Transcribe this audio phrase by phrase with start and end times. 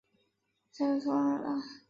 [0.71, 1.61] 一切都妥当惹拉